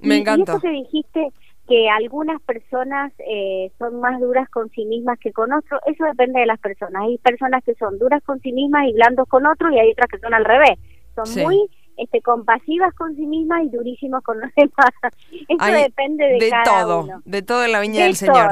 Me 0.01 0.17
y, 0.17 0.21
encanta. 0.21 0.53
Y 0.53 0.57
eso 0.57 0.61
que 0.61 0.71
dijiste 0.71 1.29
que 1.67 1.89
algunas 1.89 2.43
personas 2.43 3.13
eh, 3.19 3.71
son 3.79 4.01
más 4.01 4.21
duras 4.21 4.49
con 4.51 4.69
sí 4.71 4.85
mismas 4.85 5.19
que 5.19 5.33
con 5.33 5.53
otros, 5.53 5.81
eso 5.87 6.05
depende 6.05 6.41
de 6.41 6.47
las 6.47 6.59
personas. 6.59 7.05
Hay 7.05 7.19
personas 7.19 7.63
que 7.65 7.75
son 7.75 7.99
duras 7.99 8.23
con 8.25 8.41
sí 8.41 8.53
mismas 8.53 8.89
y 8.89 8.93
blandos 8.93 9.29
con 9.29 9.47
otros 9.47 9.73
y 9.73 9.79
hay 9.79 9.93
otras 9.93 10.09
que 10.09 10.19
son 10.19 10.35
al 10.35 10.45
revés. 10.45 10.79
Son 11.15 11.27
sí. 11.27 11.43
muy 11.43 11.69
este, 12.01 12.23
compasivas 12.23 12.95
con 12.95 13.15
sí 13.15 13.27
mismas 13.27 13.65
y 13.65 13.69
durísimas 13.69 14.23
con 14.23 14.41
los 14.41 14.51
demás. 14.57 14.91
Eso 15.49 15.83
depende 15.83 16.25
de, 16.25 16.39
de 16.39 16.51
cada 16.51 16.65
todo, 16.65 17.03
uno. 17.03 17.23
De 17.25 17.43
todo 17.43 17.65
en 17.65 17.73
la 17.73 17.81
viña 17.81 18.01
de 18.01 18.05
del 18.05 18.17
Señor. 18.17 18.51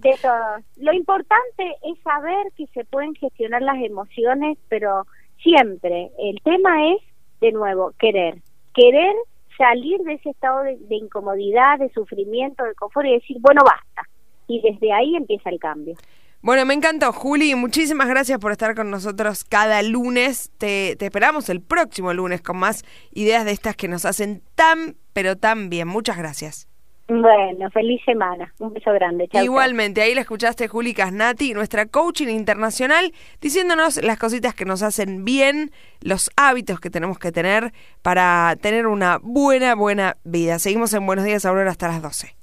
De 0.00 0.16
todo. 0.22 0.64
Lo 0.76 0.92
importante 0.92 1.76
es 1.84 1.98
saber 2.02 2.46
que 2.56 2.66
se 2.68 2.84
pueden 2.84 3.14
gestionar 3.14 3.62
las 3.62 3.82
emociones, 3.82 4.58
pero 4.68 5.06
siempre 5.42 6.10
el 6.18 6.40
tema 6.42 6.92
es, 6.92 7.02
de 7.40 7.52
nuevo, 7.52 7.92
querer. 7.98 8.38
Querer 8.74 9.14
salir 9.56 10.00
de 10.00 10.14
ese 10.14 10.30
estado 10.30 10.62
de, 10.62 10.76
de 10.76 10.96
incomodidad, 10.96 11.78
de 11.78 11.90
sufrimiento, 11.90 12.64
de 12.64 12.74
confort 12.74 13.06
y 13.06 13.12
decir, 13.12 13.36
bueno, 13.40 13.62
basta. 13.64 14.08
Y 14.48 14.60
desde 14.60 14.92
ahí 14.92 15.14
empieza 15.14 15.50
el 15.50 15.60
cambio. 15.60 15.94
Bueno, 16.42 16.66
me 16.66 16.74
encantó, 16.74 17.12
Juli. 17.12 17.54
Muchísimas 17.54 18.08
gracias 18.08 18.40
por 18.40 18.50
estar 18.50 18.74
con 18.74 18.90
nosotros 18.90 19.44
cada 19.44 19.80
lunes. 19.82 20.50
Te, 20.58 20.96
te, 20.96 21.04
esperamos 21.06 21.48
el 21.48 21.60
próximo 21.60 22.12
lunes 22.12 22.42
con 22.42 22.56
más 22.56 22.84
ideas 23.12 23.44
de 23.44 23.52
estas 23.52 23.76
que 23.76 23.86
nos 23.86 24.04
hacen 24.04 24.42
tan, 24.56 24.96
pero 25.12 25.36
tan 25.36 25.70
bien. 25.70 25.86
Muchas 25.86 26.18
gracias. 26.18 26.66
Bueno, 27.06 27.70
feliz 27.70 28.00
semana. 28.04 28.52
Un 28.58 28.72
beso 28.72 28.92
grande. 28.92 29.28
Chau, 29.28 29.44
Igualmente, 29.44 30.02
ahí 30.02 30.14
la 30.14 30.22
escuchaste 30.22 30.66
Juli 30.66 30.94
Casnati, 30.94 31.54
nuestra 31.54 31.86
coaching 31.86 32.28
internacional, 32.28 33.12
diciéndonos 33.40 34.02
las 34.02 34.18
cositas 34.18 34.54
que 34.54 34.64
nos 34.64 34.82
hacen 34.82 35.24
bien, 35.24 35.70
los 36.00 36.28
hábitos 36.36 36.80
que 36.80 36.90
tenemos 36.90 37.20
que 37.20 37.30
tener 37.30 37.72
para 38.02 38.56
tener 38.60 38.88
una 38.88 39.18
buena, 39.22 39.76
buena 39.76 40.16
vida. 40.24 40.58
Seguimos 40.58 40.92
en 40.94 41.06
Buenos 41.06 41.24
Días 41.24 41.44
Aurora 41.44 41.70
hasta 41.70 41.86
las 41.86 42.02
12. 42.02 42.41